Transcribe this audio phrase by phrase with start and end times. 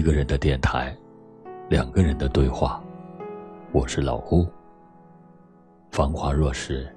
[0.00, 0.96] 一个人的电台，
[1.68, 2.82] 两个人的对话。
[3.70, 4.48] 我是老胡。
[5.90, 6.90] 繁华若是，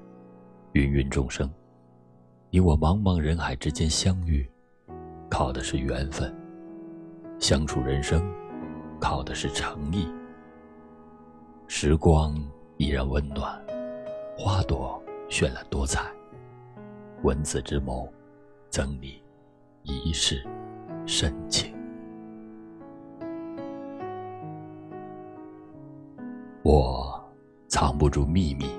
[0.71, 1.51] 芸芸众生，
[2.49, 4.49] 你我茫茫人海之间相遇，
[5.29, 6.31] 靠的是缘分；
[7.39, 8.25] 相处人生，
[9.01, 10.07] 靠的是诚意。
[11.67, 12.33] 时光
[12.77, 13.61] 依然温暖，
[14.37, 16.09] 花朵绚烂多彩，
[17.21, 18.07] 文字之眸，
[18.69, 19.21] 赠你
[19.81, 20.41] 一世
[21.05, 21.72] 深情。
[26.63, 27.21] 我
[27.67, 28.69] 藏不住秘密，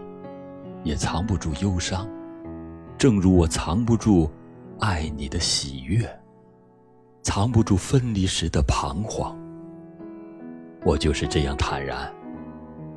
[0.84, 2.08] 也藏不住忧伤，
[2.96, 4.30] 正如我藏不住
[4.80, 6.08] 爱你的喜悦，
[7.20, 9.38] 藏不住分离时的彷徨。
[10.82, 12.10] 我就是这样坦然，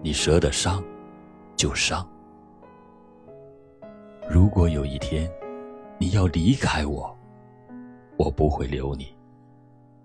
[0.02, 0.82] 你舍得伤，
[1.58, 2.08] 就伤。
[4.30, 5.30] 如果有一天
[5.98, 7.14] 你要离开我，
[8.16, 9.14] 我不会留你。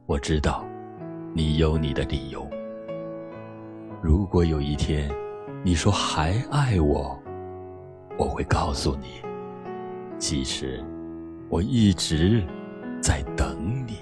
[0.07, 0.65] 我知道，
[1.33, 2.45] 你有你的理由。
[4.03, 5.09] 如果有一天，
[5.65, 7.17] 你说还爱我，
[8.19, 9.23] 我会告诉你，
[10.19, 10.85] 其实
[11.49, 12.45] 我一直
[13.01, 13.99] 在等你。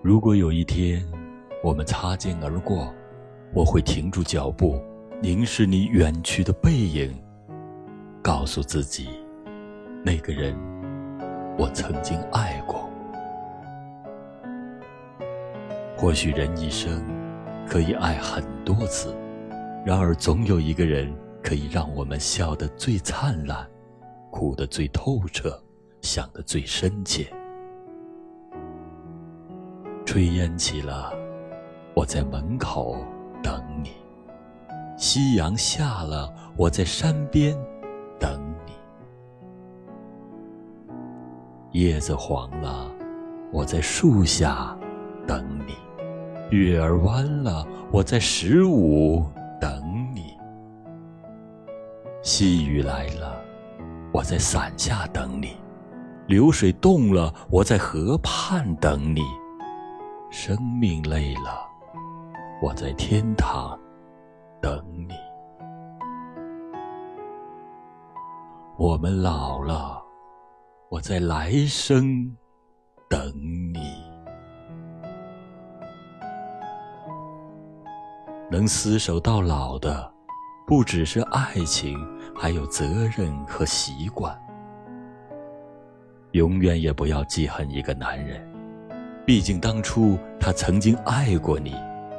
[0.00, 1.04] 如果有一天
[1.64, 2.94] 我们擦肩而过，
[3.52, 4.80] 我会停住脚步，
[5.20, 7.12] 凝视你远去的背影，
[8.22, 9.08] 告诉自己，
[10.04, 10.56] 那个人
[11.58, 12.77] 我曾经爱过。
[16.00, 17.04] 或许人一生
[17.66, 19.12] 可以爱很多次，
[19.84, 23.68] 然而总有一个人可以让我们笑得最灿烂，
[24.30, 25.60] 哭得最透彻，
[26.00, 27.26] 想得最深切。
[30.06, 31.12] 炊烟起了，
[31.94, 32.96] 我在门口
[33.42, 33.90] 等你；
[34.96, 37.58] 夕阳下了，我在山边
[38.20, 38.72] 等你；
[41.72, 42.88] 叶子黄了，
[43.52, 44.78] 我在树下
[45.26, 45.74] 等你。
[46.50, 49.22] 月儿弯了，我在十五
[49.60, 49.70] 等
[50.14, 50.22] 你；
[52.22, 53.38] 细雨来了，
[54.12, 55.48] 我在伞下等你；
[56.26, 59.20] 流水动了，我在河畔等你；
[60.30, 61.68] 生命累了，
[62.62, 63.78] 我在天堂
[64.62, 65.14] 等你；
[68.78, 70.02] 我们老了，
[70.88, 72.34] 我在来生
[73.06, 73.67] 等你。
[78.58, 80.12] 能厮守到老的，
[80.66, 81.96] 不只是爱情，
[82.34, 84.36] 还有责任和习惯。
[86.32, 88.44] 永远也不要记恨一个男人，
[89.24, 91.72] 毕竟当初他曾经爱过你，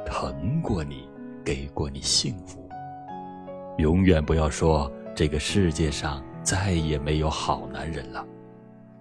[0.06, 1.06] 疼过你，
[1.44, 2.66] 给过你幸福。
[3.76, 8.24] 永远不要说这个世界上再也没有好男人了，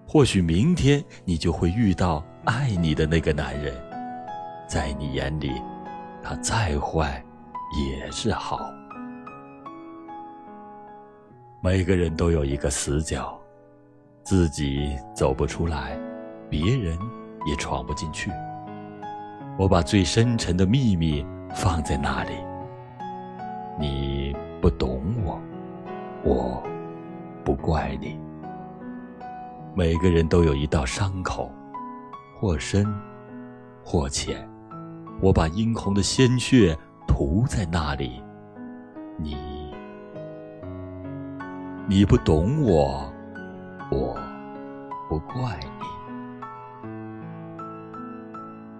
[0.06, 3.74] 或许明天你就会遇到爱你的那个男人，
[4.68, 5.54] 在你眼里。
[6.22, 7.24] 他再坏，
[7.78, 8.72] 也是好。
[11.62, 13.40] 每个人都有一个死角，
[14.24, 16.00] 自己走不出来，
[16.50, 16.98] 别人
[17.46, 18.32] 也闯不进去。
[19.58, 22.32] 我把最深沉的秘密放在那里。
[23.78, 25.42] 你不懂我，
[26.24, 26.64] 我
[27.44, 28.20] 不怪你。
[29.76, 31.52] 每个人都有一道伤口，
[32.40, 32.86] 或深，
[33.84, 34.50] 或浅。
[35.22, 36.78] 我把殷红的鲜血
[37.10, 38.22] 涂在那里，
[39.18, 39.36] 你，
[41.88, 43.12] 你不懂我，
[43.92, 44.16] 我
[45.10, 45.68] 不怪你。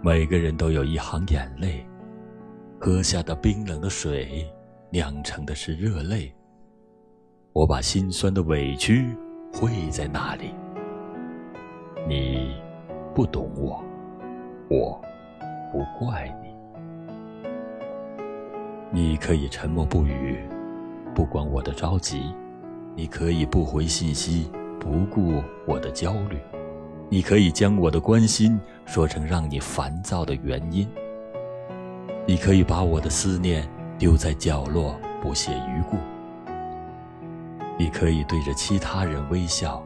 [0.04, 1.84] 每个人都有一行眼泪，
[2.80, 4.48] 喝下的冰冷的水，
[4.92, 6.32] 酿成的是热泪。
[7.52, 9.18] 我把心酸的委屈
[9.52, 10.54] 汇在那里，
[12.08, 12.54] 你
[13.16, 13.84] 不懂我，
[14.70, 15.02] 我。
[15.72, 16.49] 不怪你，
[18.92, 20.40] 你可以沉默不语，
[21.14, 22.34] 不管我的着急；
[22.96, 24.50] 你可以不回信息，
[24.80, 26.38] 不顾我的焦虑；
[27.08, 30.88] 你可以将我的关心说成让你烦躁的原因；
[32.26, 33.70] 你可以把我的思念
[34.00, 35.96] 丢在角落，不屑一顾；
[37.78, 39.80] 你可以对着其他人微笑；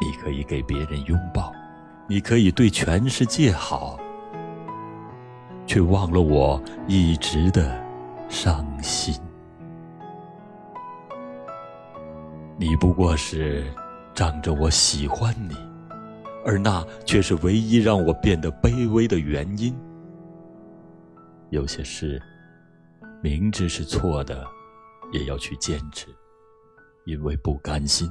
[0.00, 1.50] 你可以给别人拥抱；
[2.06, 3.98] 你可以对全世界好。
[5.66, 7.80] 却忘了我一直的
[8.30, 9.14] 伤心。
[12.56, 13.64] 你不过是
[14.14, 15.56] 仗着我喜欢你，
[16.44, 19.76] 而那却是唯一让我变得卑微的原因。
[21.50, 22.22] 有些事
[23.20, 24.46] 明知是错的，
[25.12, 26.06] 也要去坚持，
[27.06, 28.08] 因为不甘心。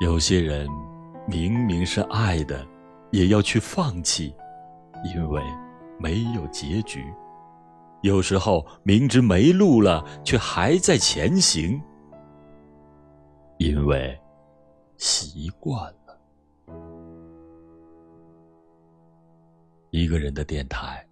[0.00, 0.68] 有些人
[1.28, 2.66] 明明是爱的，
[3.12, 4.34] 也要去放弃，
[5.14, 5.40] 因为
[5.98, 7.04] 没有结局。
[8.02, 11.80] 有时候明知没路了，却还在前行，
[13.58, 14.20] 因为
[14.98, 16.20] 习惯了。
[19.90, 21.06] 一个人的电台，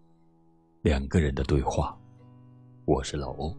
[0.82, 1.96] 两个人的对话。
[2.84, 3.56] 我是老欧。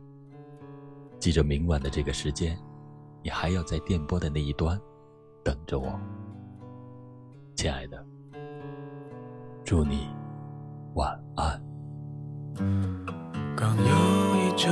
[1.17, 2.59] 记着明晚的这个时间，
[3.23, 4.79] 你还要在电波的那一端
[5.43, 5.99] 等着我，
[7.55, 8.05] 亲爱的。
[9.63, 10.09] 祝你
[10.95, 11.59] 晚安。
[13.55, 14.71] 刚有一阵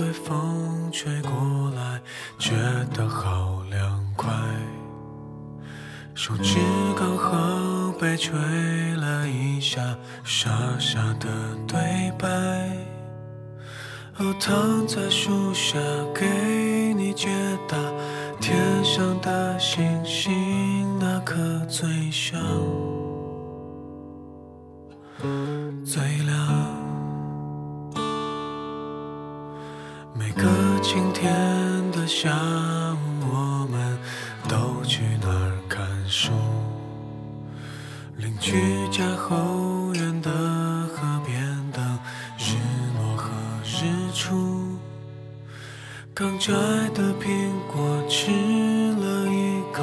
[0.00, 1.30] 微风吹过
[1.74, 2.00] 来，
[2.38, 2.52] 觉
[2.94, 4.32] 得好凉快。
[6.14, 6.58] 手指
[6.98, 8.34] 刚好被吹
[8.96, 9.80] 了一下，
[10.24, 11.28] 傻傻的
[11.66, 12.28] 对白。
[14.18, 15.78] 我躺在树下
[16.14, 17.28] 给你解
[17.68, 17.76] 答，
[18.40, 21.34] 天上的星星哪颗
[21.66, 22.40] 最响
[31.18, 31.32] 天
[31.92, 32.28] 的下
[32.92, 33.98] 午，我们
[34.46, 36.30] 都去那儿看书，
[38.18, 41.42] 邻居家后院的河边
[41.72, 41.82] 等
[42.36, 42.52] 日
[42.98, 43.30] 落和
[43.64, 44.76] 日出。
[46.12, 46.52] 刚摘
[46.92, 48.30] 的苹果，吃
[48.92, 49.82] 了一口，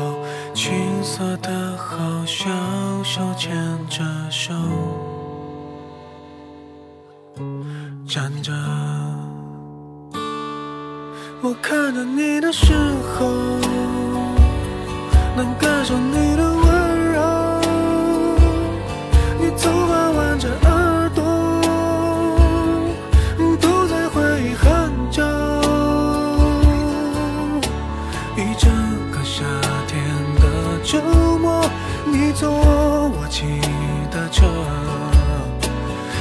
[0.54, 3.52] 青涩的，好像手牵
[3.90, 4.54] 着手，
[8.08, 8.54] 站着。
[11.46, 12.74] 我看着你的时
[13.20, 13.28] 候，
[15.36, 17.20] 能感受你的温柔。
[19.42, 21.22] 你总发挽着耳朵，
[23.60, 25.22] 都在回忆很久。
[28.38, 28.72] 一整
[29.12, 29.44] 个夏
[29.86, 30.02] 天
[30.40, 31.02] 的周
[31.40, 31.70] 末，
[32.06, 33.60] 你坐我骑
[34.10, 34.46] 的车，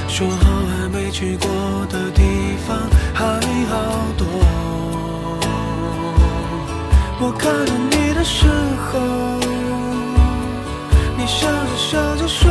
[0.09, 1.47] 说好还没去过
[1.89, 2.77] 的地方
[3.15, 4.82] 还好多。
[7.25, 8.99] 我看着你的时候，
[11.17, 12.51] 你笑着笑着睡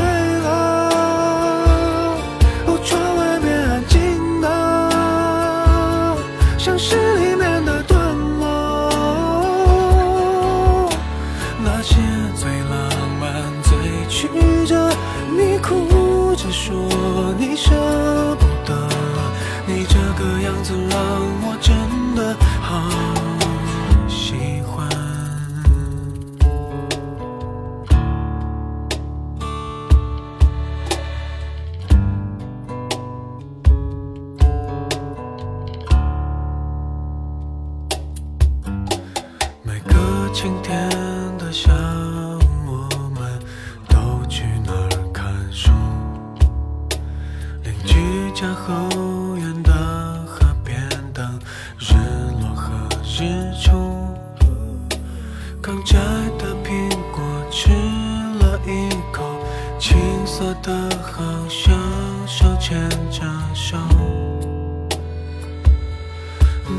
[60.31, 61.78] 色的好像
[62.25, 63.22] 手牵着
[63.54, 63.75] 手，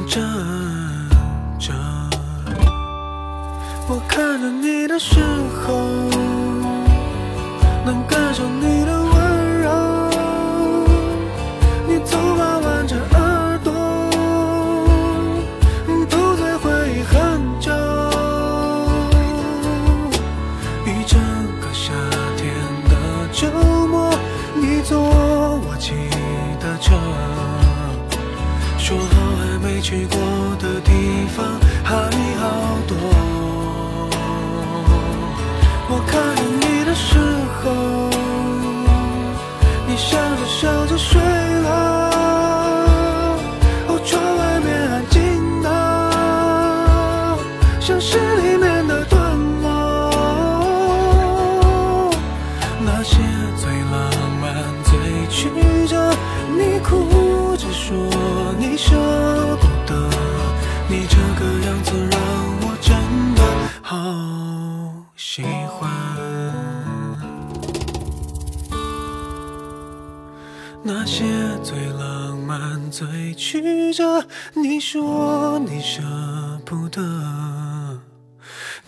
[0.08, 0.22] 站
[1.58, 1.70] 着。
[3.88, 5.20] 我看着你的时
[5.66, 5.74] 候，
[7.84, 9.01] 能感受你的。
[71.22, 71.28] 界
[71.62, 76.02] 最浪漫、最曲折，你说你舍
[76.64, 77.00] 不得。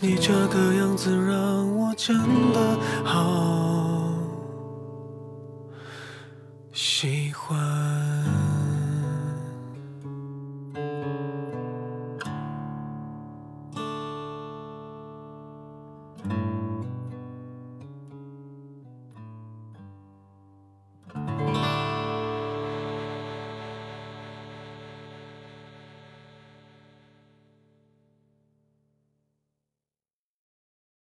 [0.00, 2.16] 你这个样子让我真
[2.52, 4.12] 的好
[6.72, 7.73] 喜欢。